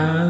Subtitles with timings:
[0.00, 0.28] Hey,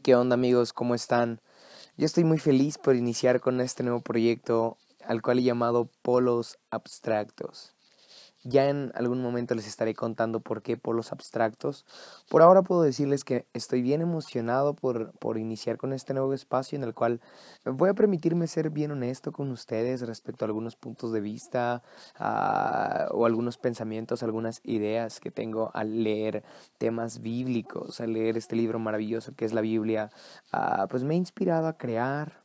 [0.00, 0.72] ¿qué onda amigos?
[0.72, 1.40] ¿Cómo están?
[1.96, 6.58] Yo estoy muy feliz por iniciar con este nuevo proyecto al cual he llamado Polos
[6.72, 7.76] Abstractos.
[8.42, 11.84] Ya en algún momento les estaré contando por qué polos abstractos.
[12.30, 16.76] Por ahora puedo decirles que estoy bien emocionado por, por iniciar con este nuevo espacio
[16.76, 17.20] en el cual
[17.66, 21.82] voy a permitirme ser bien honesto con ustedes respecto a algunos puntos de vista
[22.18, 26.42] uh, o algunos pensamientos, algunas ideas que tengo al leer
[26.78, 30.10] temas bíblicos, al leer este libro maravilloso que es la Biblia.
[30.52, 32.42] Uh, pues me ha inspirado a crear,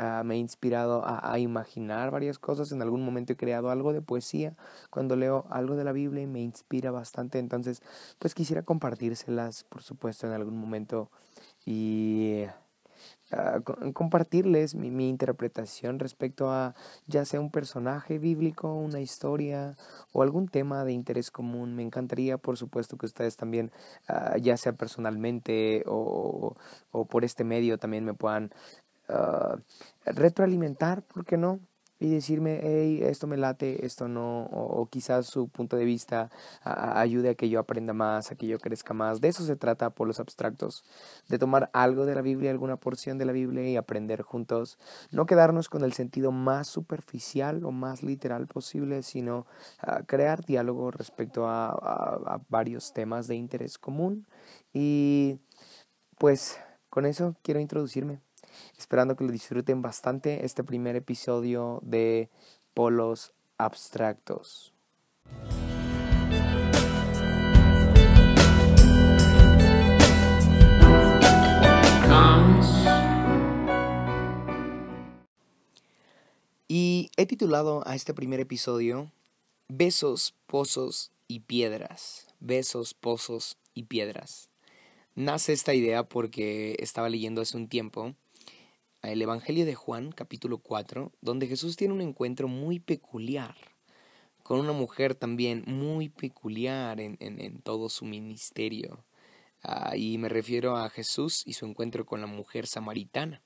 [0.00, 2.72] Uh, me ha inspirado a, imaginar varias cosas.
[2.72, 4.56] En algún momento he creado algo de poesía.
[4.88, 7.38] Cuando leo algo de la Biblia me inspira bastante.
[7.38, 7.82] Entonces,
[8.18, 11.10] pues quisiera compartírselas, por supuesto, en algún momento.
[11.66, 12.46] Y
[13.32, 16.74] uh, compartirles mi, interpretación respecto a
[17.06, 19.76] ya sea un personaje bíblico, una historia
[20.12, 21.74] o algún tema de interés común.
[21.74, 23.70] Me encantaría, por supuesto, que ustedes también,
[24.08, 26.54] uh, ya sea personalmente o,
[27.10, 28.50] por este medio, también me puedan
[29.10, 29.60] Uh,
[30.04, 31.60] retroalimentar, ¿por qué no?
[31.98, 36.30] Y decirme, hey, esto me late, esto no, o, quizás su punto de vista
[36.62, 39.20] ayude a que yo aprenda más, a que yo crezca más.
[39.20, 40.82] De eso se trata por los abstractos,
[41.28, 44.78] de tomar algo de la Biblia, alguna porción de la Biblia y aprender juntos.
[45.10, 49.46] No quedarnos con el sentido más superficial o más literal posible, sino
[49.86, 54.26] uh, crear diálogo respecto a varios temas de interés común.
[54.72, 55.38] Y
[56.16, 56.58] pues
[56.88, 58.22] con eso quiero introducirme
[58.78, 62.28] esperando que lo disfruten bastante este primer episodio de
[62.74, 64.72] Polos Abstractos.
[76.72, 79.10] Y he titulado a este primer episodio
[79.66, 82.28] Besos, Pozos y Piedras.
[82.38, 84.48] Besos, Pozos y Piedras.
[85.16, 88.14] Nace esta idea porque estaba leyendo hace un tiempo
[89.02, 93.54] el Evangelio de Juan, capítulo 4, donde Jesús tiene un encuentro muy peculiar
[94.50, 99.04] con una mujer también muy peculiar en, en, en todo su ministerio.
[99.62, 103.42] Uh, y me refiero a Jesús y su encuentro con la mujer samaritana.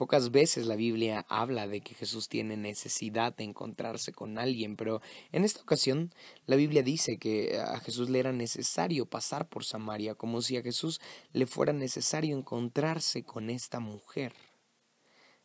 [0.00, 5.02] Pocas veces la Biblia habla de que Jesús tiene necesidad de encontrarse con alguien, pero
[5.30, 6.10] en esta ocasión
[6.46, 10.62] la Biblia dice que a Jesús le era necesario pasar por Samaria, como si a
[10.62, 11.02] Jesús
[11.34, 14.32] le fuera necesario encontrarse con esta mujer.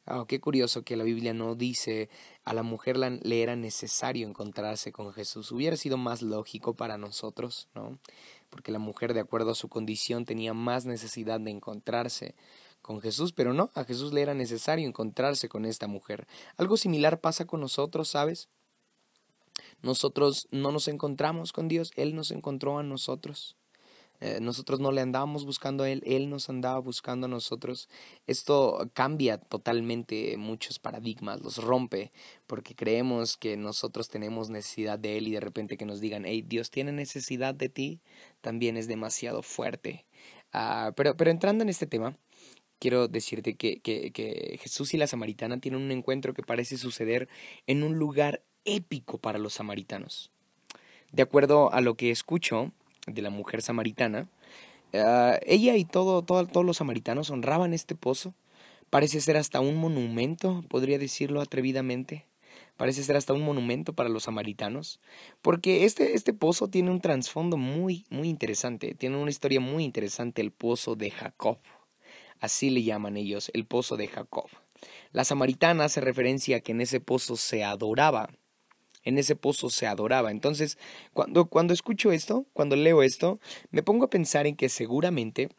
[0.08, 2.10] Oh, qué curioso que la Biblia no dice
[2.46, 5.52] a la mujer le era necesario encontrarse con Jesús.
[5.52, 8.00] Hubiera sido más lógico para nosotros, ¿no?
[8.50, 12.36] Porque la mujer, de acuerdo a su condición, tenía más necesidad de encontrarse
[12.85, 16.28] con Jesús, pero no, a Jesús le era necesario encontrarse con esta mujer.
[16.56, 18.47] Algo similar pasa con nosotros, ¿sabes?
[19.81, 23.57] Nosotros no nos encontramos con Dios, Él nos encontró a nosotros.
[24.19, 27.90] Eh, nosotros no le andábamos buscando a Él, Él nos andaba buscando a nosotros.
[28.28, 32.12] Esto cambia totalmente muchos paradigmas, los rompe,
[32.45, 36.44] porque creemos que nosotros tenemos necesidad de Él y de repente que nos digan, hey,
[36.47, 38.00] Dios tiene necesidad de ti,
[38.41, 40.06] también es demasiado fuerte.
[40.53, 42.18] Uh, pero, pero entrando en este tema,
[42.85, 47.28] quiero decirte que, que, Jesús y la samaritana tienen un encuentro que parece suceder
[47.66, 50.29] en un lugar épico para los samaritanos.
[51.12, 52.72] De acuerdo a lo que escucho
[53.07, 54.29] de la mujer samaritana,
[54.94, 58.35] uh, ella y todo, todos los samaritanos honraban este pozo.
[58.91, 62.28] Parece ser hasta un monumento, podría decirlo atrevidamente.
[62.78, 65.00] Parece ser hasta un monumento para los samaritanos,
[65.41, 70.44] porque este, este pozo tiene un trasfondo muy, muy interesante, tiene una historia muy interesante,
[70.44, 71.57] el pozo de Jacob.
[72.45, 74.47] Así le llaman ellos, el pozo de Jacob.
[75.11, 78.29] La samaritana hace referencia a que en ese pozo se adoraba.
[79.03, 80.29] En ese pozo se adoraba.
[80.29, 80.77] Entonces,
[81.12, 83.39] cuando, cuando escucho esto, cuando leo esto,
[83.71, 85.50] me pongo a pensar en que seguramente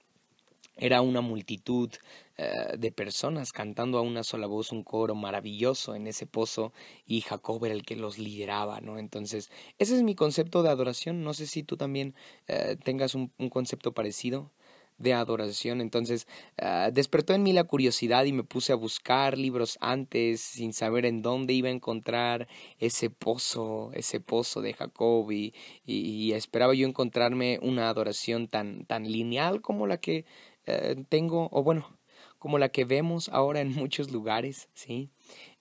[0.77, 1.91] era una multitud
[2.39, 6.73] uh, de personas cantando a una sola voz un coro maravilloso en ese pozo
[7.05, 9.01] y Jacob era el que los lideraba, ¿no?
[9.01, 9.51] Entonces,
[9.81, 11.25] ese es mi concepto de adoración.
[11.25, 12.15] No sé si tú también
[12.49, 14.53] uh, tengas un concepto parecido
[14.99, 15.81] de adoración.
[15.81, 16.27] Entonces
[16.61, 21.07] uh, despertó en mí la curiosidad y me puse a buscar libros antes sin saber
[21.07, 22.49] en dónde iba a encontrar
[22.79, 25.55] ese pozo, ese pozo de Jacob y,
[25.85, 30.25] y, esperaba yo encontrarme una adoración tan, tan lineal como la que
[30.67, 31.97] uh, tengo, o bueno,
[32.39, 35.11] como la que vemos ahora en muchos lugares, ¿sí?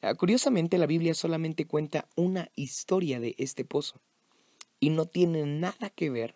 [0.01, 4.01] Ah, curiosamente, la Biblia solamente cuenta una historia de este pozo
[4.79, 6.35] y no tiene nada que ver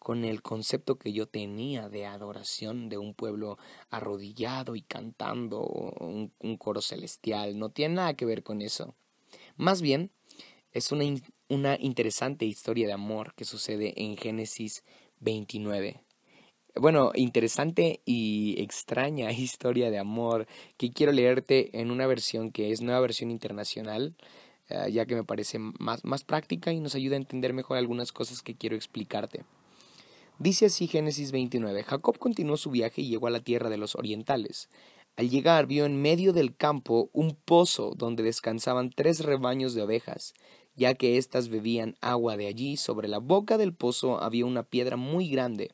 [0.00, 3.58] con el concepto que yo tenía de adoración de un pueblo
[3.90, 7.58] arrodillado y cantando un, coro celestial.
[7.58, 8.94] No tiene nada que ver con eso.
[9.56, 10.10] Más bien,
[10.72, 11.04] es una,
[11.50, 14.84] una interesante historia de amor que sucede en Génesis
[15.20, 16.00] 29.
[16.76, 20.46] Bueno, interesante y extraña historia de amor
[20.78, 24.14] que quiero leerte en una versión que es nueva versión internacional,
[24.70, 28.12] eh, ya que me parece más, más práctica y nos ayuda a entender mejor algunas
[28.12, 29.44] cosas que quiero explicarte.
[30.40, 33.94] Dice así Génesis 29, Jacob continuó su viaje y llegó a la tierra de los
[33.94, 34.70] orientales.
[35.18, 40.32] Al llegar vio en medio del campo un pozo donde descansaban tres rebaños de ovejas,
[40.74, 42.78] ya que éstas bebían agua de allí.
[42.78, 45.72] Sobre la boca del pozo había una piedra muy grande.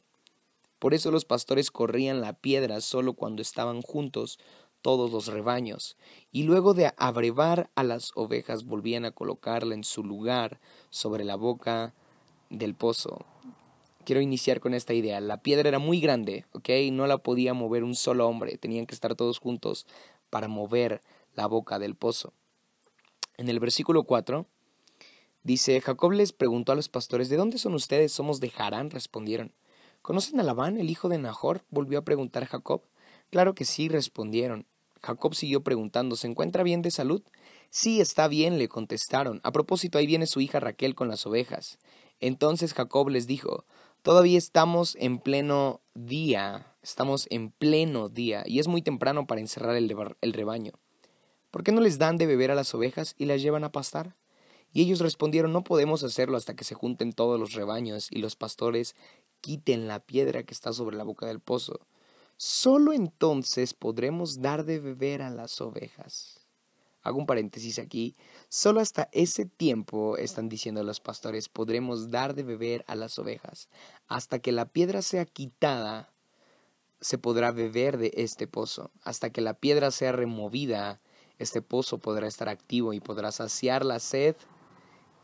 [0.80, 4.40] Por eso los pastores corrían la piedra solo cuando estaban juntos
[4.82, 5.96] todos los rebaños,
[6.32, 10.58] y luego de abrevar a las ovejas volvían a colocarla en su lugar
[10.90, 11.94] sobre la boca
[12.50, 13.24] del pozo
[14.06, 15.20] quiero iniciar con esta idea.
[15.20, 16.70] La piedra era muy grande, ¿ok?
[16.92, 19.86] No la podía mover un solo hombre, tenían que estar todos juntos
[20.30, 21.02] para mover
[21.34, 22.32] la boca del pozo.
[23.36, 24.46] En el versículo 4
[25.42, 28.12] dice, Jacob les preguntó a los pastores, ¿de dónde son ustedes?
[28.12, 29.52] Somos de Harán, respondieron.
[30.00, 31.64] ¿Conocen a Labán, el hijo de Nahor?
[31.68, 32.82] volvió a preguntar Jacob.
[33.30, 34.66] Claro que sí, respondieron.
[35.02, 37.22] Jacob siguió preguntando, ¿se encuentra bien de salud?
[37.70, 39.40] Sí, está bien, le contestaron.
[39.42, 41.78] A propósito, ahí viene su hija Raquel con las ovejas.
[42.20, 43.66] Entonces Jacob les dijo,
[44.02, 49.76] Todavía estamos en pleno día, estamos en pleno día, y es muy temprano para encerrar
[49.76, 50.72] el, rebaño.
[51.50, 54.14] ¿Por qué no les dan de beber a las ovejas y las llevan a pastar?
[54.72, 58.36] Y ellos respondieron, no podemos hacerlo hasta que se junten todos los rebaños y los
[58.36, 58.94] pastores
[59.40, 61.86] quiten la piedra que está sobre la boca del pozo.
[62.36, 66.45] Solo entonces podremos dar de beber a las ovejas
[67.06, 68.16] hago un paréntesis aquí,
[68.48, 73.68] solo hasta ese tiempo, están diciendo los pastores, podremos dar de beber a las ovejas.
[74.08, 76.10] Hasta que la piedra sea quitada,
[77.00, 78.90] se podrá beber de este pozo.
[79.02, 81.00] Hasta que la piedra sea removida,
[81.38, 84.34] este pozo podrá estar activo y podrá saciar la sed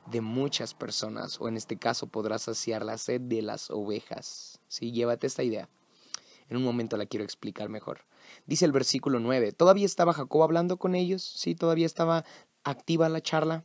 [0.06, 4.60] de muchas personas, o en este caso podrá saciar la sed de las ovejas.
[4.68, 5.68] Sí, llévate esta idea.
[6.48, 8.02] En un momento la quiero explicar mejor.
[8.46, 11.22] Dice el versículo 9, ¿todavía estaba Jacob hablando con ellos?
[11.22, 12.24] Sí, todavía estaba
[12.64, 13.64] activa la charla.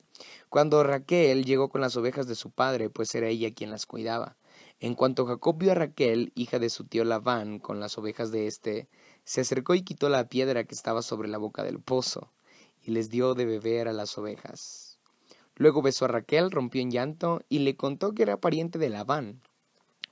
[0.50, 4.38] Cuando Raquel llegó con las ovejas de su padre, pues era ella quien las cuidaba.
[4.80, 8.48] En cuanto Jacob vio a Raquel, hija de su tío Labán, con las ovejas de
[8.48, 8.88] éste,
[9.24, 12.31] se acercó y quitó la piedra que estaba sobre la boca del pozo,
[12.81, 15.00] y les dio de beber a las ovejas.
[15.56, 19.42] Luego besó a Raquel, rompió en llanto, y le contó que era pariente de Labán,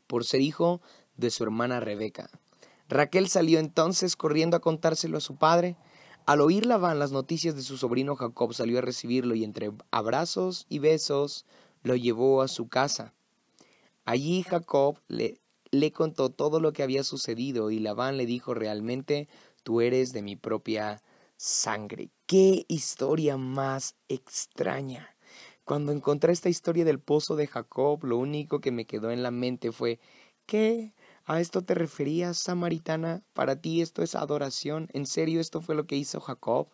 [0.08, 0.82] por ser hijo
[1.16, 2.30] de su hermana Rebeca.
[2.88, 5.76] Raquel salió entonces corriendo a contárselo a su padre.
[6.26, 10.66] Al oír Labán las noticias de su sobrino Jacob salió a recibirlo y entre abrazos
[10.70, 11.46] y besos
[11.84, 13.14] lo llevó a su casa.
[14.06, 15.40] Allí Jacob le,
[15.72, 19.28] le contó todo lo que había sucedido y Labán le dijo realmente
[19.64, 21.02] tú eres de mi propia
[21.38, 22.10] sangre.
[22.28, 25.16] ¡Qué historia más extraña!
[25.64, 29.32] Cuando encontré esta historia del pozo de Jacob, lo único que me quedó en la
[29.32, 30.00] mente fue
[30.46, 30.94] ¿qué
[31.28, 33.24] ¿A esto te referías, samaritana?
[33.34, 34.90] ¿Para ti esto es adoración?
[34.94, 36.68] ¿En serio esto fue lo que hizo Jacob?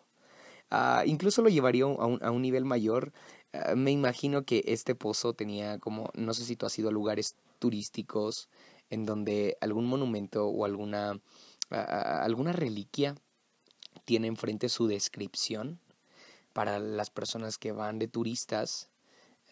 [0.70, 3.12] Ah, incluso lo llevaría a un, a un nivel mayor.
[3.54, 6.92] Ah, me imagino que este pozo tenía como, no sé si tú has ido a
[6.92, 8.50] lugares turísticos
[8.90, 11.18] en donde algún monumento o alguna,
[11.70, 13.14] alguna reliquia
[14.04, 15.80] tiene enfrente su descripción
[16.52, 18.91] para las personas que van de turistas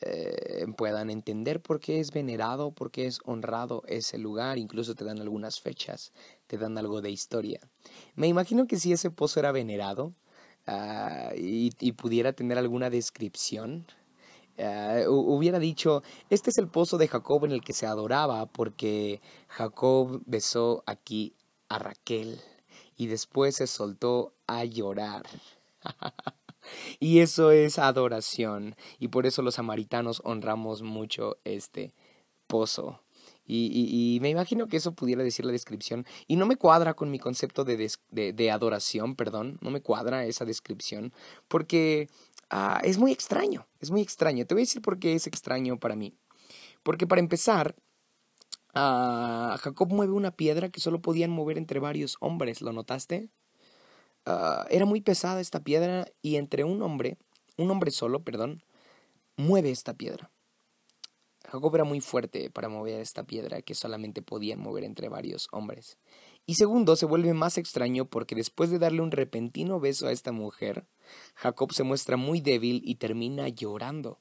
[0.03, 5.05] eh, puedan entender por qué es venerado, por qué es honrado ese lugar, incluso te
[5.05, 6.13] dan algunas fechas,
[6.47, 7.61] te dan algo de historia.
[8.15, 10.15] Me imagino que si ese pozo era venerado
[10.67, 13.87] ah, y, pudiera tener alguna descripción,
[14.59, 19.21] ah, hubiera dicho, este es el pozo de Jacob en el que se adoraba porque
[19.49, 21.35] Jacob besó aquí
[21.69, 22.41] a Raquel
[22.97, 25.27] y después se soltó a llorar.
[26.99, 28.77] Y eso es adoración.
[28.99, 31.93] Y por eso los samaritanos honramos mucho este
[32.47, 33.01] pozo.
[33.47, 36.07] Y, y, me imagino que eso pudiera decir la descripción.
[36.29, 39.59] Y no me cuadra con mi concepto de, de, adoración, perdón.
[39.61, 41.13] No me cuadra esa descripción.
[41.49, 42.09] Porque
[42.49, 43.67] ah, es muy extraño.
[43.81, 44.47] Es muy extraño.
[44.47, 46.15] Te voy a decir por qué es extraño para mí.
[46.85, 47.75] Porque para empezar,
[48.73, 52.63] ah, Jacob mueve una piedra que solo podían mover entre varios hombres.
[52.63, 53.31] ¿Lo notaste?
[54.33, 57.19] Ah, era muy pesada esta piedra y entre un hombre,
[57.57, 58.63] un hombre solo, perdón,
[59.37, 60.31] mueve esta piedra.
[61.49, 65.99] Jacob era muy fuerte para mover esta piedra que solamente podían mover entre varios hombres.
[66.47, 70.31] Y segundo, se vuelve más extraño porque después de darle un repentino beso a esta
[70.31, 70.87] mujer,
[71.35, 74.21] Jacob se muestra muy débil y termina llorando.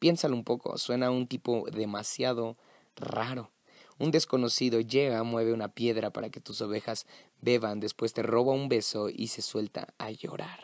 [0.00, 2.56] Piénsalo un poco, suena un tipo demasiado
[2.96, 3.52] raro.
[3.98, 7.06] Un desconocido llega, mueve una piedra para que tus ovejas
[7.40, 10.60] beban, después te roba un beso y se suelta a llorar.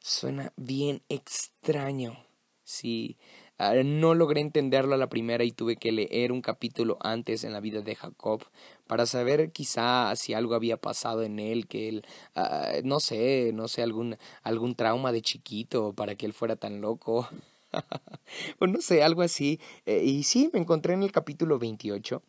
[0.00, 2.26] Suena bien extraño.
[2.64, 3.16] Sí,
[3.58, 7.52] ah, no logré entenderlo a la primera y tuve que leer un capítulo antes en
[7.52, 8.44] la vida de Jacob
[8.86, 13.66] para saber quizá si algo había pasado en él, que él, ah, no sé, no
[13.68, 17.28] sé, algún, algún trauma de chiquito para que él fuera tan loco.
[18.58, 19.60] o no sé, algo así.
[19.86, 22.22] Eh, y sí, me encontré en el capítulo 28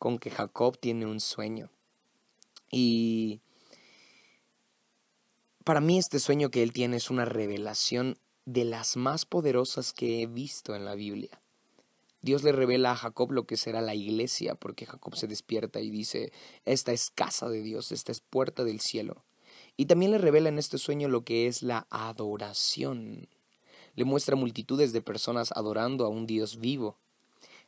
[0.00, 1.70] con que Jacob tiene un sueño.
[2.72, 3.40] Y
[5.62, 10.22] para mí este sueño que él tiene es una revelación de las más poderosas que
[10.22, 11.40] he visto en la Biblia.
[12.20, 15.90] Dios le revela a Jacob lo que será la iglesia, porque Jacob se despierta y
[15.90, 16.32] dice,
[16.64, 19.24] esta es casa de Dios, esta es puerta del cielo.
[19.76, 23.28] Y también le revela en este sueño lo que es la adoración
[23.94, 26.96] le muestra multitudes de personas adorando a un Dios vivo.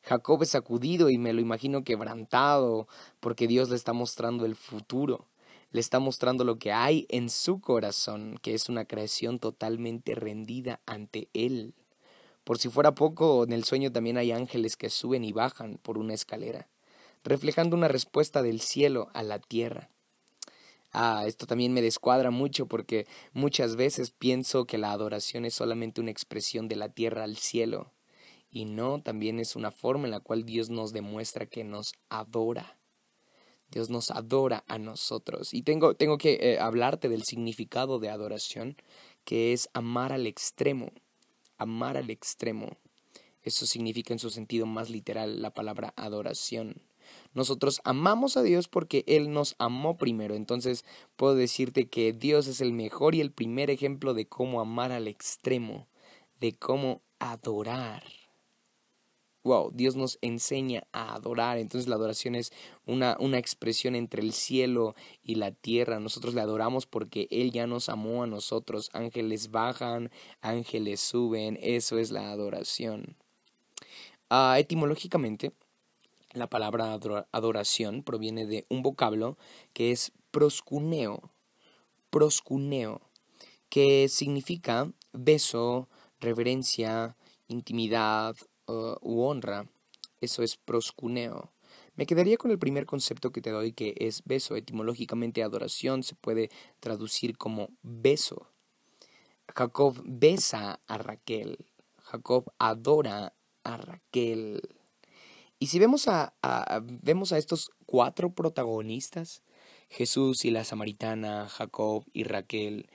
[0.04, 2.88] Jacob es sacudido y me lo imagino quebrantado
[3.20, 5.28] porque Dios le está mostrando el futuro,
[5.70, 10.80] le está mostrando lo que hay en su corazón, que es una creación totalmente rendida
[10.86, 11.74] ante Él.
[12.42, 15.98] Por si fuera poco, en el sueño también hay ángeles que suben y bajan por
[15.98, 16.66] una escalera,
[17.22, 19.88] reflejando una respuesta del cielo a la tierra.
[20.92, 26.00] Ah, esto también me descuadra mucho porque muchas veces pienso que la adoración es solamente
[26.00, 27.91] una expresión de la tierra al cielo
[28.52, 32.78] y no, también es una forma en la cual Dios nos demuestra que nos adora.
[33.70, 35.54] Dios nos adora a nosotros.
[35.54, 38.76] Y tengo, tengo que eh, hablarte del significado de adoración,
[39.24, 40.92] que es amar al extremo.
[41.56, 42.76] Amar al extremo.
[43.42, 46.82] Eso significa en su sentido más literal la palabra adoración.
[47.32, 50.34] Nosotros amamos a Dios porque Él nos amó primero.
[50.34, 50.84] Entonces
[51.16, 55.08] puedo decirte que Dios es el mejor y el primer ejemplo de cómo amar al
[55.08, 55.88] extremo,
[56.38, 58.21] de cómo adorar.
[59.44, 61.58] Wow, Dios nos enseña a adorar.
[61.58, 62.52] Entonces la adoración es
[62.86, 65.98] una, una expresión entre el cielo y la tierra.
[65.98, 68.88] Nosotros le adoramos porque Él ya nos amó a nosotros.
[68.92, 71.58] Ángeles bajan, ángeles suben.
[71.60, 73.16] Eso es la adoración.
[74.30, 75.52] Ah, etimológicamente,
[76.32, 76.98] la palabra
[77.32, 79.36] adoración proviene de un vocablo
[79.74, 81.30] que es proscuneo,
[82.10, 83.02] proscuneo,
[83.68, 85.88] que significa beso,
[86.20, 87.16] reverencia,
[87.48, 88.36] intimidad
[89.00, 89.66] u honra.
[90.20, 91.52] Eso es proscuneo.
[91.94, 94.56] Me quedaría con el primer concepto que te doy, que es beso.
[94.56, 96.50] Etimológicamente, adoración se puede
[96.80, 98.48] traducir como beso.
[99.54, 101.66] Jacob besa a Raquel.
[101.98, 104.62] Jacob adora a Raquel.
[105.58, 106.34] Y si vemos a,
[107.02, 109.42] vemos a estos cuatro protagonistas,
[109.88, 112.88] Jesús y la samaritana, Jacob y Raquel,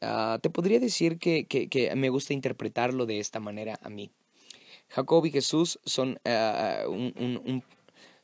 [0.00, 4.12] ah, te podría decir que, que, me gusta interpretarlo de esta manera a mí.
[4.92, 7.64] Jacob y Jesús son, ah, un,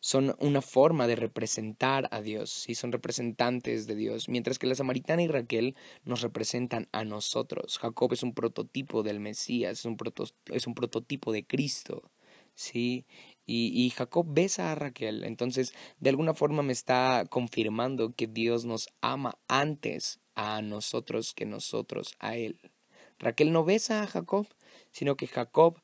[0.01, 4.75] son una forma de representar a Dios, y son representantes de Dios, mientras que la
[4.75, 7.79] samaritana y Raquel nos representan a nosotros.
[7.79, 9.97] Jacob es un prototipo del Mesías, es un,
[10.47, 12.11] es un prototipo de Cristo.
[12.55, 13.07] ¿sí?
[13.47, 15.25] Y, Jacob besa a Raquel.
[15.25, 21.47] Entonces, de alguna forma me está confirmando que Dios nos ama antes a nosotros que
[21.47, 22.61] nosotros a Él.
[23.19, 24.47] Raquel no besa a Jacob,
[24.93, 25.81] sino que Jacob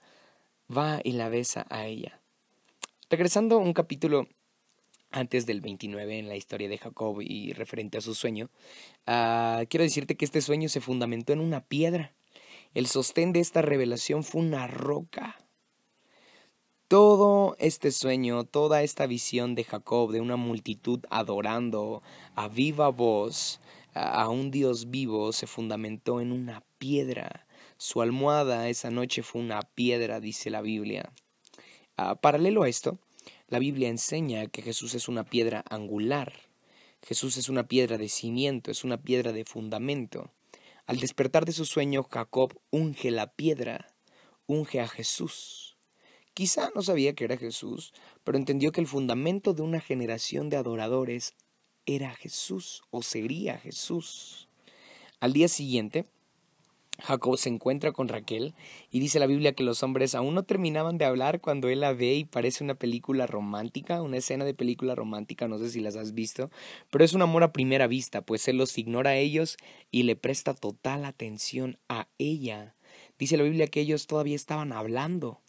[0.69, 2.21] va y la besa a ella.
[3.11, 4.27] Regresando un capítulo
[5.11, 8.51] antes del 29 en la historia de Jacob y referente a su sueño,
[9.07, 12.15] ah, quiero decirte que este sueño se fundamentó en una piedra.
[12.75, 15.39] El sostén de esta revelación fue una roca.
[16.89, 22.03] Todo este sueño, toda esta visión de Jacob de una multitud adorando
[22.35, 23.61] a viva voz
[23.95, 27.47] a un Dios vivo se fundamentó en una piedra.
[27.77, 31.13] Su almohada esa noche fue una piedra, dice la Biblia.
[31.97, 32.99] Ah, paralelo a esto,
[33.49, 36.33] la Biblia enseña que Jesús es una piedra angular.
[37.03, 40.31] Jesús es una piedra de cimiento, es una piedra de fundamento.
[40.87, 43.95] Al despertar de su sueño, Jacob unge la piedra,
[44.47, 45.77] unge a Jesús.
[46.35, 47.93] Quizá no sabía que era Jesús,
[48.25, 51.35] pero entendió que el fundamento de una generación de adoradores
[51.87, 54.49] era Jesús o sería Jesús.
[55.21, 56.07] Al día siguiente,
[57.03, 58.55] Jacob se encuentra con Raquel
[58.91, 61.93] y dice la Biblia que los hombres aún no terminaban de hablar cuando él la
[61.93, 65.97] ve y parece una película romántica, una escena de película romántica, no sé si las
[65.97, 66.51] has visto,
[66.91, 69.57] pero es un amor a primera vista, pues él los ignora a ellos
[69.91, 72.77] y le presta total atención a ella.
[73.19, 75.41] Dice la Biblia que ellos todavía estaban hablando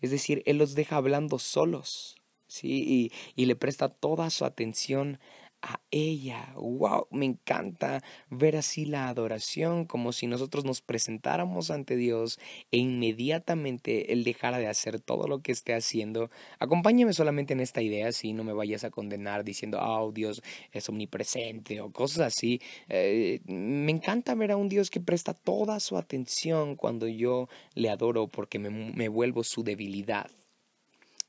[0.00, 2.16] Es decir, Él los deja hablando solos,
[2.46, 2.68] ¿sí?
[2.86, 5.18] Y, y le presta toda su atención
[5.62, 6.52] a ella.
[6.56, 7.06] ¡Wow!
[7.10, 12.38] Me encanta ver así la adoración, como si nosotros nos presentáramos ante Dios
[12.72, 16.30] e inmediatamente Él dejara de hacer todo lo que esté haciendo.
[16.58, 20.42] Acompáñame solamente en esta idea, si no me vayas a condenar diciendo, oh, Dios
[20.72, 22.60] es omnipresente o cosas así.
[22.88, 27.88] Eh, me encanta ver a un Dios que presta toda su atención cuando yo le
[27.88, 30.30] adoro porque me, me vuelvo su debilidad.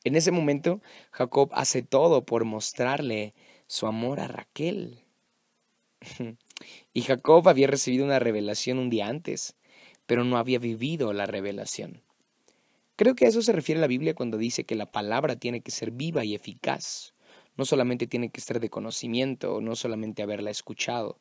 [0.06, 3.34] En ese momento, Jacob hace todo por mostrarle
[3.68, 5.04] su amor a Raquel.
[6.94, 9.56] y Jacob había recibido una revelación un día antes,
[10.06, 12.02] pero no había vivido la revelación.
[12.96, 15.72] Creo que a eso se refiere la Biblia cuando dice que la palabra tiene que
[15.72, 17.14] ser viva y eficaz.
[17.58, 21.20] No solamente tiene que ser de conocimiento, no solamente haberla escuchado.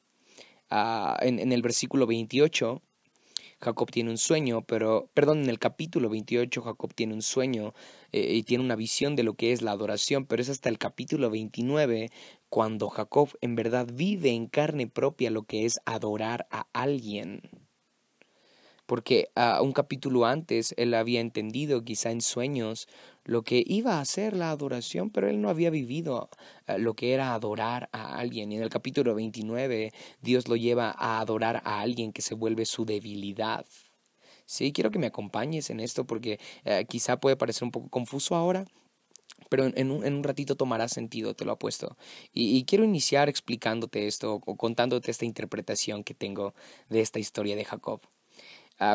[0.68, 2.82] Ah, en, en, el versículo 28
[3.62, 7.74] Jacob tiene un sueño, pero, perdón, en el capítulo 28 Jacob tiene un sueño
[8.10, 10.78] eh, y tiene una visión de lo que es la adoración, pero es hasta el
[10.78, 12.10] capítulo 29
[12.48, 17.40] cuando Jacob en verdad vive en carne propia lo que es adorar a alguien
[18.92, 22.88] porque a un capítulo antes él había entendido quizá en sueños
[23.24, 26.28] lo que iba a ser la adoración, pero él no había vivido
[26.66, 28.52] eh, lo que era adorar a alguien.
[28.52, 32.66] Y en el capítulo 29 Dios lo lleva a adorar a alguien que se vuelve
[32.66, 33.64] su debilidad.
[34.44, 38.34] Sí, quiero que me acompañes en esto porque eh, quizá puede parecer un poco confuso
[38.34, 38.66] ahora,
[39.48, 41.96] pero en un, ratito tomará sentido, te lo apuesto.
[42.34, 46.52] Y, quiero iniciar explicándote esto o contándote esta interpretación que tengo
[46.90, 48.02] de esta historia de Jacob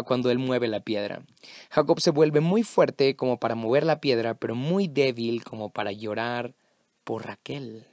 [0.05, 1.23] cuando él mueve la piedra.
[1.69, 5.91] Jacob se vuelve muy fuerte como para mover la piedra, pero muy débil como para
[5.91, 6.55] llorar
[7.03, 7.85] por Raquel.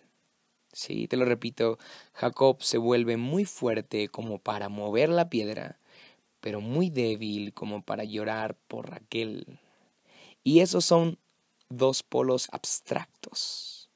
[0.72, 1.78] Sí, te lo repito,
[2.12, 5.78] Jacob se vuelve muy fuerte como para mover la piedra,
[6.40, 9.60] pero muy débil como para llorar por Raquel.
[10.42, 11.18] Y esos son
[11.68, 13.88] dos polos abstractos,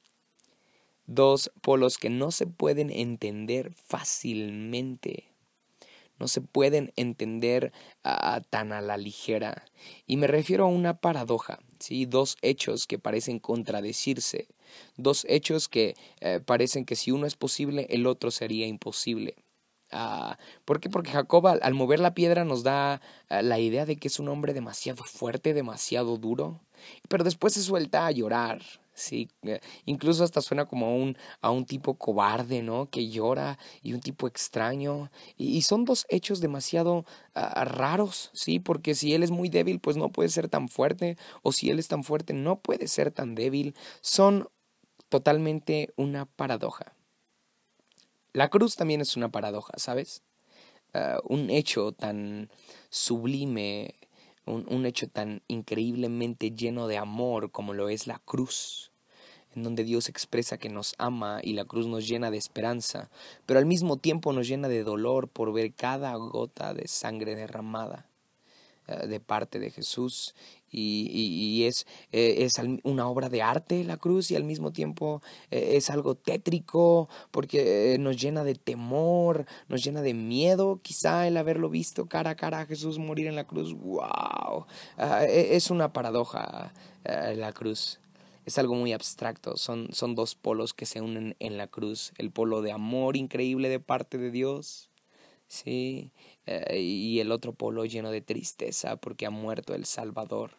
[1.05, 5.28] dos polos que no se pueden entender fácilmente
[6.19, 7.71] no se pueden entender
[8.49, 9.65] tan a la ligera.
[10.05, 12.05] Y me refiero a una paradoja, ¿sí?
[12.05, 14.47] dos hechos que parecen contradecirse,
[14.97, 19.35] dos hechos que eh, parecen que si uno es posible, el otro sería imposible.
[19.91, 20.89] Uh, ¿Por qué?
[20.89, 24.29] Porque Jacob al, mover la piedra nos da ah, la idea de que es un
[24.29, 26.61] hombre demasiado fuerte, demasiado duro,
[27.07, 28.61] pero después se suelta a llorar,
[28.99, 32.89] Sí, eh, incluso hasta suena como a un, a un tipo cobarde, ¿no?
[32.89, 35.09] Que llora y un tipo extraño.
[35.37, 38.59] Y, son dos hechos demasiado ah, raros, ¿sí?
[38.59, 41.17] Porque si él es muy débil, pues no puede ser tan fuerte.
[41.43, 43.73] O si él es tan fuerte, no puede ser tan débil.
[44.01, 44.49] Son
[45.07, 46.93] totalmente una paradoja.
[48.33, 50.23] La cruz también es una paradoja, ¿sabes?
[50.93, 52.49] Ah, un hecho tan
[52.89, 53.95] sublime,
[54.45, 58.88] un, un hecho tan increíblemente lleno de amor como lo es la cruz
[59.59, 63.09] en donde Dios expresa que nos ama y la cruz nos llena de esperanza,
[63.45, 68.07] pero al mismo tiempo nos llena de dolor por ver cada gota de sangre derramada
[68.87, 70.33] eh, de parte de Jesús
[70.71, 75.71] y, es, eh, es, una obra de arte la cruz y al mismo tiempo eh,
[75.73, 81.69] es algo tétrico porque nos llena de temor, nos llena de miedo quizá el haberlo
[81.69, 83.73] visto cara a cara a Jesús morir en la cruz.
[83.73, 84.67] ¡Wow!
[84.97, 86.71] Ah, e, es una paradoja
[87.03, 87.99] la cruz
[88.45, 92.31] es algo muy abstracto, son, son dos polos que se unen en la cruz, el
[92.31, 94.89] polo de amor increíble de parte de Dios,
[95.47, 96.11] sí,
[96.45, 100.51] eh, y el otro polo lleno de tristeza porque ha muerto el Salvador,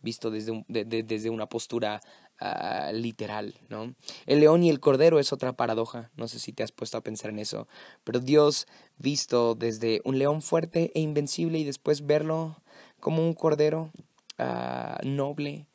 [0.00, 2.00] visto desde, desde una postura
[2.38, 3.94] ah, literal, ¿no?
[4.26, 7.02] El león y el cordero es otra paradoja, no sé si te has puesto a
[7.02, 7.68] pensar en eso,
[8.04, 8.66] pero Dios
[8.98, 12.62] visto desde un león fuerte e invencible y después verlo
[13.00, 13.90] como un cordero
[14.38, 15.66] uh, noble,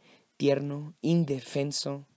[0.41, 2.07] tierno, indefenso,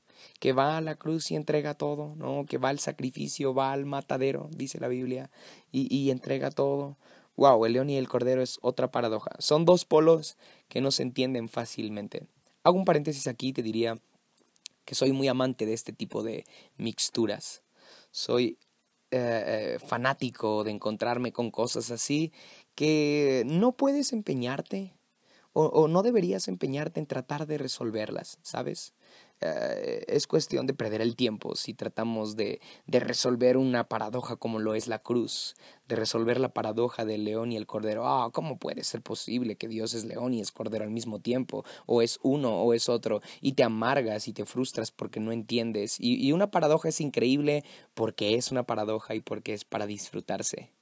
[0.40, 2.46] que va a la cruz y entrega todo, ¿no?
[2.46, 5.30] Que va al sacrificio, va al matadero, dice la Biblia,
[5.70, 6.96] y, entrega todo.
[7.36, 9.32] Wow, el león y el cordero es otra paradoja.
[9.40, 10.38] Son dos polos
[10.70, 12.26] que no se entienden fácilmente.
[12.62, 13.98] Hago un paréntesis aquí te diría
[14.86, 16.46] que soy muy amante de este tipo de
[16.78, 17.62] mixturas.
[18.10, 18.58] Soy
[19.10, 22.32] eh, eh, fanático de encontrarme con cosas así
[22.74, 24.94] que no puedes empeñarte
[25.56, 28.92] o, no deberías empeñarte en tratar de resolverlas, ¿sabes?
[29.40, 34.58] Eh, es cuestión de perder el tiempo si tratamos de, de, resolver una paradoja como
[34.58, 35.54] lo es la cruz,
[35.86, 38.08] de resolver la paradoja del león y el cordero.
[38.08, 41.64] Ah, ¿cómo puede ser posible que Dios es león y es cordero al mismo tiempo?
[41.86, 43.20] O es uno o es otro.
[43.40, 45.98] Y te amargas y te frustras porque no entiendes.
[46.00, 47.64] Y, una paradoja es increíble
[47.94, 50.72] porque es una paradoja y porque es para disfrutarse.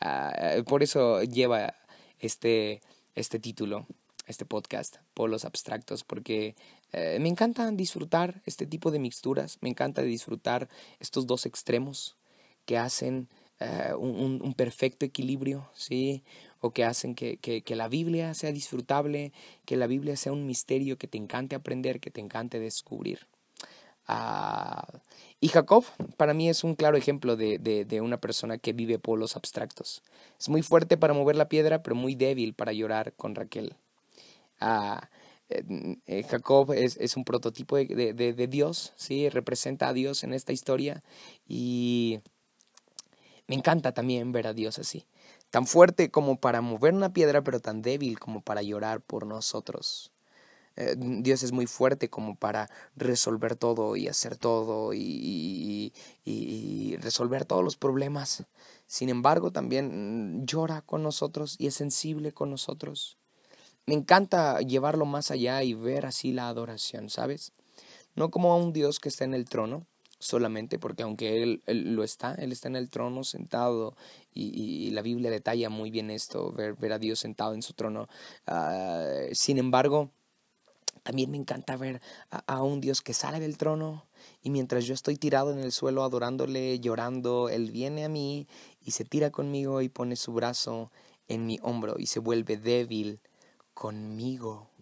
[0.00, 0.32] Ah,
[0.66, 1.74] por eso lleva
[2.18, 2.80] este
[3.14, 3.86] este título.
[4.26, 6.54] este podcast, polos abstractos, porque
[6.92, 12.16] eh, me encanta disfrutar este tipo de mixturas, me encanta disfrutar estos dos extremos
[12.64, 13.28] que hacen
[13.60, 16.22] eh, un, perfecto equilibrio, ¿sí?
[16.60, 19.32] O que hacen que, que, la Biblia sea disfrutable,
[19.64, 23.26] que la Biblia sea un misterio que te encante aprender, que te encante descubrir.
[24.06, 24.86] Ah,
[25.44, 25.84] y Jacob
[26.16, 30.02] para mí es un claro ejemplo de, de, una persona que vive polos abstractos.
[30.40, 33.76] Es muy fuerte para mover la piedra, pero muy débil para llorar con Raquel.
[34.58, 35.10] Ah,
[35.50, 39.28] eh, Jacob es, es, un prototipo de, de, Dios, ¿sí?
[39.28, 41.04] representa a Dios en esta historia
[41.46, 42.20] y
[43.46, 45.04] me encanta también ver a Dios así,
[45.50, 50.13] tan fuerte como para mover una piedra, pero tan débil como para llorar por nosotros.
[50.76, 55.92] Eh, Dios es muy fuerte como para resolver todo y hacer todo y,
[57.00, 58.44] resolver todos los problemas.
[58.86, 63.18] Sin embargo, también mm, llora con nosotros y es sensible con nosotros.
[63.86, 67.52] Me encanta llevarlo más allá y ver así la adoración, ¿sabes?
[68.14, 69.86] No como a un Dios que está en el trono,
[70.18, 73.94] solamente porque aunque él, lo está, Él está en el trono sentado
[74.32, 78.08] y, la Biblia detalla muy bien esto, ver, ver a Dios sentado en su trono.
[78.46, 80.10] Ah, sin embargo,
[81.04, 84.06] también me encanta ver a, un Dios que sale del trono
[84.42, 88.48] y mientras yo estoy tirado en el suelo adorándole, llorando, Él viene a mí
[88.82, 90.90] y se tira conmigo y pone su brazo
[91.28, 93.20] en mi hombro y se vuelve débil
[93.74, 94.73] conmigo.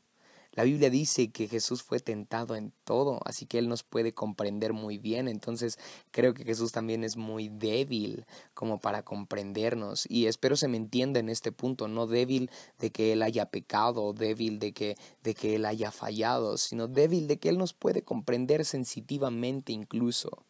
[0.54, 4.74] La Biblia dice que Jesús fue tentado en todo, así que Él nos puede comprender
[4.74, 5.26] muy bien.
[5.26, 5.78] Entonces
[6.10, 10.04] creo que Jesús también es muy débil como para comprendernos.
[10.10, 14.12] Y espero se me entienda en este punto, no débil de que Él haya pecado,
[14.12, 18.02] débil de que, de que Él haya fallado, sino débil de que Él nos puede
[18.02, 20.44] comprender sensitivamente incluso.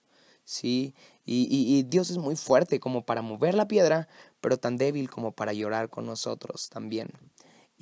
[0.45, 0.95] ¿sí?
[1.25, 4.09] Y, y, y, Dios es muy fuerte como para mover la piedra,
[4.41, 7.11] pero tan débil como para llorar con nosotros también.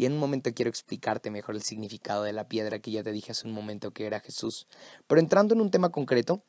[0.01, 3.13] Y en un momento quiero explicarte mejor el significado de la piedra que ya te
[3.13, 4.67] dije hace un momento que era Jesús.
[5.07, 6.43] Pero entrando en un tema concreto,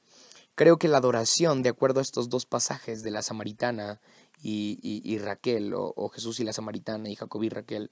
[0.56, 4.00] creo que la adoración, de acuerdo a estos dos pasajes de la samaritana
[4.42, 7.92] y, y, Raquel, o, Jesús y la samaritana y Jacob y Raquel,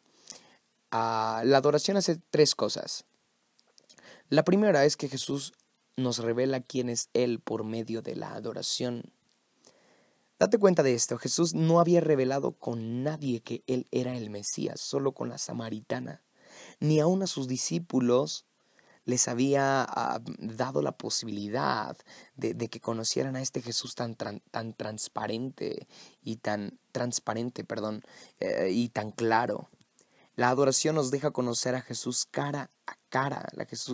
[0.91, 3.04] ah, la adoración hace tres cosas.
[4.30, 5.52] La primera es que Jesús
[5.98, 9.12] nos revela quién es Él por medio de la adoración.
[10.39, 14.80] Date cuenta de esto, Jesús no había revelado con nadie que Él era el Mesías,
[14.80, 16.23] solo con la samaritana.
[16.80, 18.45] Ni aun a sus discípulos
[19.04, 21.97] les había ah, dado la posibilidad
[22.38, 25.89] de, que conocieran a este Jesús tan, tan transparente
[26.23, 28.02] y tan transparente, perdón,
[28.39, 29.69] eh, y tan claro.
[30.38, 33.45] La adoración nos deja conocer a Jesús cara a cara.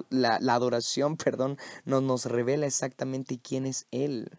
[0.09, 4.29] La, la adoración, perdón, nos, nos revela exactamente quién es Él.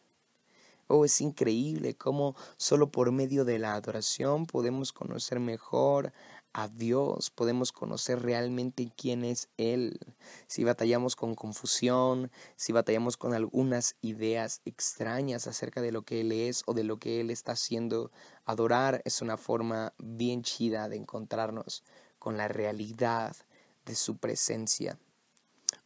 [0.88, 6.12] Oh, es increíble cómo solo por medio de la adoración podemos conocer mejor
[6.52, 9.98] a Dios, podemos conocer realmente quién es Él.
[10.46, 16.30] Si batallamos con confusión, si batallamos con algunas ideas extrañas acerca de lo que Él
[16.30, 18.12] es o de lo que Él está haciendo,
[18.44, 21.82] adorar es una forma bien chida de encontrarnos
[22.20, 23.36] con la realidad
[23.84, 24.98] de su presencia.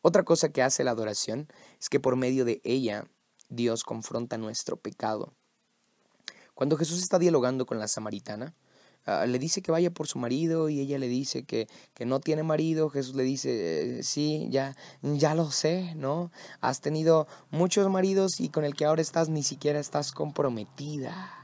[0.03, 1.49] Otra cosa que hace la adoración
[1.81, 3.09] es que por medio de ella
[3.51, 5.35] Dios confronta nuestro pecado.
[6.55, 8.55] Cuando Jesús está dialogando con la samaritana,
[9.07, 12.21] ah, le dice que vaya por su marido y ella le dice que, que no
[12.21, 12.89] tiene marido.
[12.89, 16.31] Jesús le dice, eh, sí, ya, ya lo sé, ¿no?
[16.61, 21.37] Has tenido muchos maridos y con el que ahora estás ni siquiera estás comprometida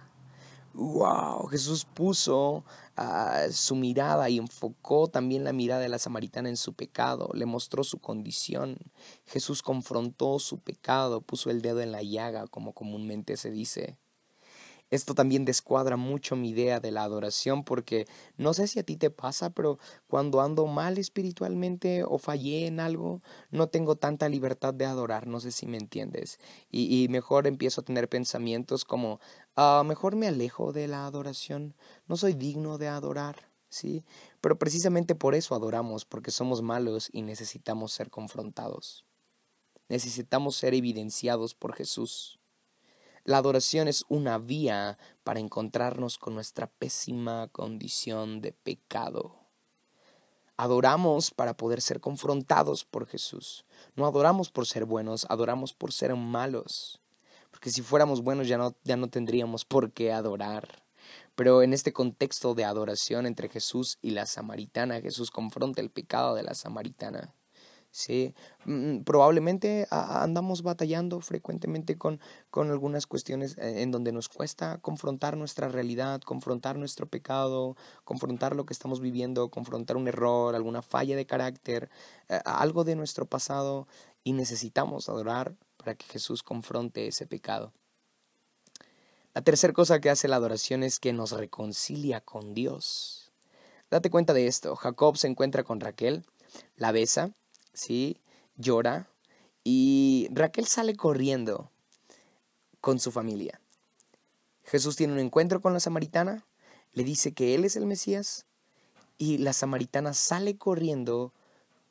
[0.77, 2.65] wow, Jesús puso
[2.97, 7.47] ah, su mirada y enfocó también la mirada de la samaritana en su pecado, le
[7.47, 8.79] mostró su condición.
[9.27, 13.97] Jesús confrontó su pecado, puso el dedo en la llaga, como comúnmente se dice.
[14.91, 18.07] Esto también descuadra mucho mi idea de la adoración porque
[18.37, 22.79] no sé si a ti te pasa, pero cuando ando mal espiritualmente o fallé en
[22.79, 26.39] algo, no tengo tanta libertad de adorar, no sé si me entiendes.
[26.71, 29.19] Y, mejor empiezo a tener pensamientos como,
[29.57, 31.75] ah, mejor me alejo de la adoración,
[32.07, 33.51] no soy digno de adorar.
[33.69, 34.05] ¿Sí?
[34.41, 39.05] Pero precisamente por eso adoramos, porque somos malos y necesitamos ser confrontados.
[39.89, 42.39] Necesitamos ser evidenciados por Jesús.
[43.25, 49.35] La adoración es una vía para encontrarnos con nuestra pésima condición de pecado.
[50.57, 53.65] Adoramos para poder ser confrontados por Jesús.
[53.95, 57.01] No adoramos por ser buenos, adoramos por ser malos.
[57.51, 60.86] Porque si fuéramos buenos ya no, ya no tendríamos por qué adorar.
[61.37, 66.35] Pero en este contexto de adoración entre Jesús y la samaritana, Jesús confronta el pecado
[66.35, 67.33] de la samaritana.
[67.97, 68.35] ¿sí?
[68.67, 72.21] Mm, probablemente andamos batallando frecuentemente con,
[72.51, 78.55] con algunas cuestiones eh, en donde nos cuesta confrontar nuestra realidad, confrontar nuestro pecado, confrontar
[78.55, 81.89] lo que estamos viviendo, confrontar un error, alguna falla de carácter,
[82.29, 83.89] eh, algo de nuestro pasado
[84.25, 87.73] y necesitamos adorar para que Jesús confronte ese pecado.
[89.37, 93.33] La tercera cosa que hace la adoración es que nos reconcilia con Dios.
[93.91, 94.75] Date cuenta de esto.
[94.77, 96.25] Jacob se encuentra con Raquel,
[96.77, 97.35] la besa,
[97.75, 98.19] ¿sí?
[98.57, 99.11] Llora
[99.63, 101.71] y Raquel sale corriendo
[102.81, 103.61] con su familia.
[104.65, 106.47] Jesús tiene un encuentro con la samaritana,
[106.95, 108.47] le dice que él es el Mesías
[109.19, 111.35] y la samaritana sale corriendo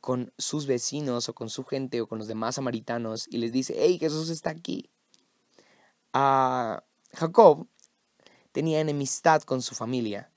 [0.01, 3.75] con sus vecinos o con su gente o con los demás samaritanos y les dice,
[3.77, 4.89] hey, Jesús está aquí.
[6.11, 6.83] A
[7.15, 7.67] Jacob
[8.51, 10.31] tenía enemistad con su familia,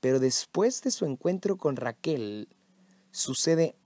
[0.00, 2.48] pero después de su encuentro con Raquel
[3.10, 3.76] sucede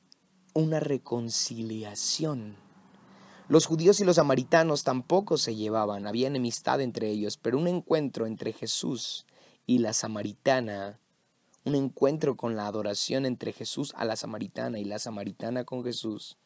[0.54, 2.56] una reconciliación.
[3.48, 8.26] Los judíos y los samaritanos tampoco se llevaban, había enemistad entre ellos, pero un encuentro
[8.26, 9.26] entre Jesús
[9.66, 10.98] y la samaritana,
[11.64, 16.38] un encuentro con la adoración entre Jesús a la samaritana y la samaritana con Jesús,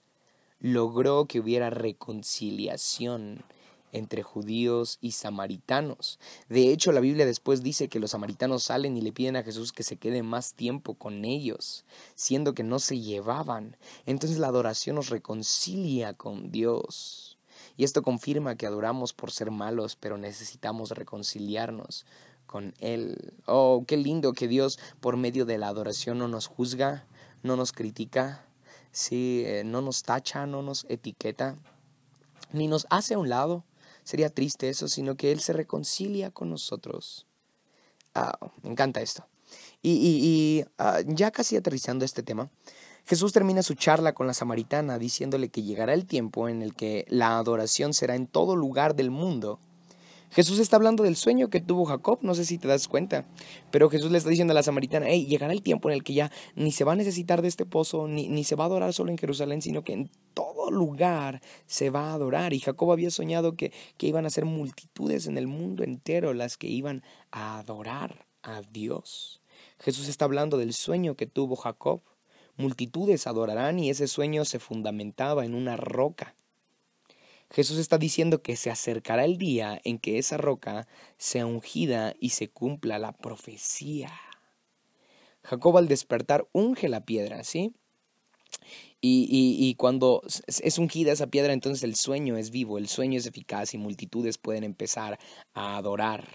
[0.58, 3.44] logró que hubiera reconciliación
[3.92, 6.18] entre judíos y samaritanos.
[6.48, 9.72] De hecho, la Biblia después dice que los samaritanos salen y le piden a Jesús
[9.72, 13.76] que se quede más tiempo con ellos, siendo que no se llevaban.
[14.06, 17.38] Entonces la adoración nos reconcilia con Dios.
[17.76, 22.06] Y esto confirma que adoramos por ser malos, pero necesitamos reconciliarnos
[22.46, 23.34] con Él.
[23.46, 27.06] Oh, qué lindo que Dios por medio de la adoración no nos juzga,
[27.42, 28.46] no nos critica,
[28.90, 31.56] sí, eh, no nos tacha, no nos etiqueta,
[32.52, 33.64] ni nos hace a un lado,
[34.04, 37.26] sería triste eso, sino que Él se reconcilia con nosotros.
[38.14, 39.26] Ah, me encanta esto.
[39.82, 42.50] Y, y, ah, ya casi aterrizando este tema,
[43.04, 47.04] Jesús termina su charla con la samaritana diciéndole que llegará el tiempo en el que
[47.08, 49.58] la adoración será en todo lugar del mundo
[50.32, 53.26] Jesús está hablando del sueño que tuvo Jacob, no sé si te das cuenta,
[53.70, 56.14] pero Jesús le está diciendo a la samaritana, hey, llegará el tiempo en el que
[56.14, 58.94] ya ni se va a necesitar de este pozo, ni, ni se va a adorar
[58.94, 62.54] solo en Jerusalén, sino que en todo lugar se va a adorar.
[62.54, 66.56] Y Jacob había soñado que, que iban a ser multitudes en el mundo entero las
[66.56, 69.42] que iban a adorar a Dios.
[69.78, 72.00] Jesús está hablando del sueño que tuvo Jacob.
[72.56, 76.36] Multitudes adorarán y ese sueño se fundamentaba en una roca.
[77.52, 80.88] Jesús está diciendo que se acercará el día en que esa roca
[81.18, 84.10] sea ungida y se cumpla la profecía.
[85.44, 87.74] Jacob al despertar unge la piedra, ¿sí?
[89.00, 89.26] Y,
[89.58, 93.74] y, cuando es ungida esa piedra, entonces el sueño es vivo, el sueño es eficaz
[93.74, 95.18] y multitudes pueden empezar
[95.54, 96.28] a adorar.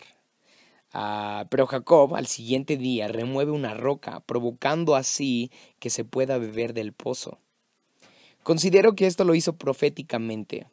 [0.92, 5.50] Ah, pero Jacob al siguiente día remueve una roca, provocando así
[5.80, 7.40] que se pueda beber del pozo.
[8.44, 10.68] Considero que esto lo hizo proféticamente.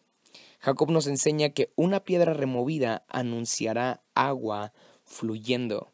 [0.65, 4.73] Jacob nos enseña que una piedra removida anunciará agua
[5.05, 5.93] fluyendo.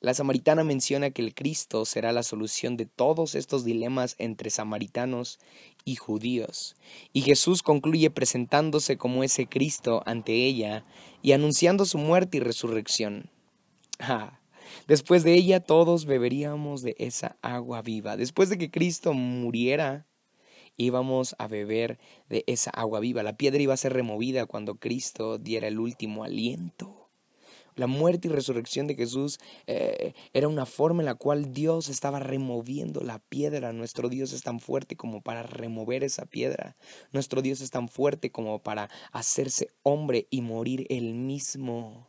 [0.00, 5.38] La samaritana menciona que el Cristo será la solución de todos estos dilemas entre samaritanos
[5.86, 6.76] y judíos.
[7.14, 10.84] Y Jesús concluye presentándose como ese Cristo ante ella
[11.22, 13.30] y anunciando su muerte y resurrección.
[13.98, 14.40] Ah,
[14.86, 18.18] después de ella todos beberíamos de esa agua viva.
[18.18, 20.06] Después de que Cristo muriera,
[20.76, 23.22] íbamos a beber de esa agua viva.
[23.22, 27.06] La piedra iba a ser removida cuando Cristo diera el último aliento.
[27.76, 32.20] La muerte y resurrección de Jesús eh, era una forma en la cual Dios estaba
[32.20, 33.74] removiendo la piedra.
[33.74, 36.74] Nuestro Dios es tan fuerte como para remover esa piedra.
[37.12, 42.08] Nuestro Dios es tan fuerte como para hacerse hombre y morir él mismo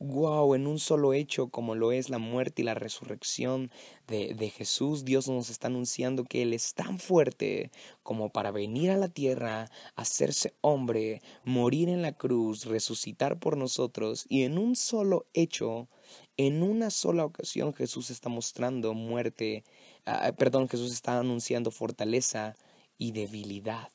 [0.00, 3.70] wow, en un solo hecho como lo es la muerte y la resurrección
[4.06, 8.90] de, de, Jesús, Dios nos está anunciando que Él es tan fuerte como para venir
[8.90, 14.76] a la tierra, hacerse hombre, morir en la cruz, resucitar por nosotros y en un
[14.76, 15.88] solo hecho,
[16.36, 19.64] en una sola ocasión Jesús está mostrando muerte,
[20.06, 22.54] ah, perdón, Jesús está anunciando fortaleza
[22.98, 23.90] y debilidad.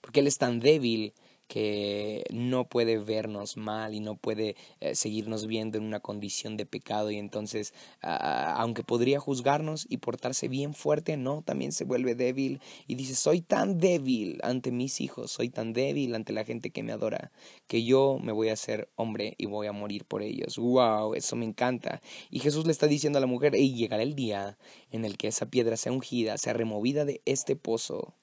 [0.00, 1.14] Porque Él es tan débil
[1.48, 6.66] que no puede vernos mal y no puede eh, seguirnos viendo en una condición de
[6.66, 12.60] pecado y entonces aunque podría juzgarnos y portarse bien fuerte, no, también se vuelve débil
[12.86, 16.82] y dice, soy tan débil ante mis hijos, soy tan débil ante la gente que
[16.82, 17.32] me adora,
[17.66, 20.58] que yo me voy a hacer hombre y voy a morir por ellos.
[20.58, 21.14] ¡Wow!
[21.14, 22.00] Eso me encanta.
[22.30, 24.58] Y Jesús le está diciendo a la mujer, y llegará el día
[24.90, 28.14] en el que esa piedra sea ungida, sea removida de este pozo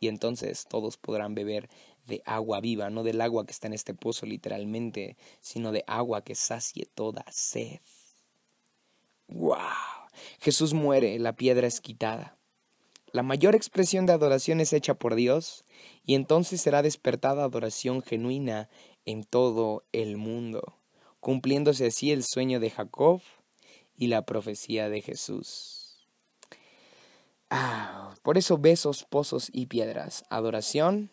[0.00, 1.68] y entonces todos podrán beber
[2.06, 6.22] de agua viva, no del agua que está en este pozo literalmente, sino de agua
[6.22, 7.80] que sacie toda sed.
[9.28, 9.58] ¡Wow!
[10.40, 12.36] Jesús muere, la piedra es quitada.
[13.12, 15.64] La mayor expresión de adoración es hecha por Dios
[16.04, 18.68] y entonces será despertada adoración genuina
[19.04, 20.76] en todo el mundo,
[21.18, 23.20] cumpliéndose así el sueño de Jacob
[23.96, 26.08] y la profecía de Jesús.
[27.50, 30.24] Ah, por eso besos, pozos y piedras.
[30.30, 31.10] Adoración,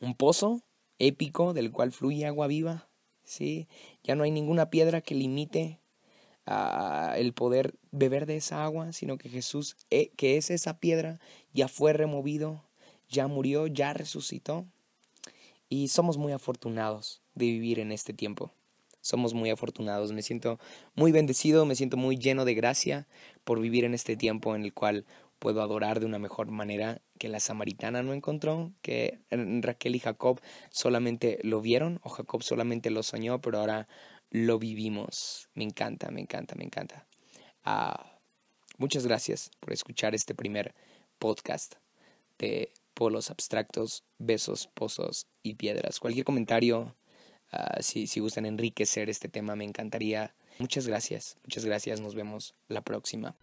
[0.00, 0.62] un pozo
[0.98, 2.88] épico del cual fluye agua viva.
[3.24, 3.68] ¿sí?
[4.02, 5.80] Ya no hay ninguna piedra que limite
[6.46, 11.20] uh, el poder beber de esa agua, sino que Jesús, eh, que es esa piedra,
[11.52, 12.64] ya fue removido,
[13.08, 14.66] ya murió, ya resucitó.
[15.68, 18.52] Y somos muy afortunados de vivir en este tiempo
[19.00, 20.12] somos muy afortunados.
[20.12, 20.58] Me siento
[20.94, 23.06] muy bendecido, me siento muy lleno de gracia
[23.44, 25.06] por vivir en este tiempo en el cual
[25.38, 30.40] puedo adorar de una mejor manera que la samaritana no encontró, que Raquel y Jacob
[30.70, 33.88] solamente lo vieron o Jacob solamente lo soñó, pero ahora
[34.30, 35.48] lo vivimos.
[35.54, 37.06] Me encanta, me encanta, me encanta.
[37.64, 38.18] Ah,
[38.76, 40.74] muchas gracias por escuchar este primer
[41.18, 41.76] podcast
[42.38, 46.00] de polos abstractos, besos, pozos y piedras.
[46.00, 46.96] Cualquier comentario,
[47.50, 50.34] Ah, si, si gustan enriquecer este tema, me encantaría.
[50.58, 52.00] Muchas gracias, muchas gracias.
[52.00, 53.36] Nos vemos la próxima.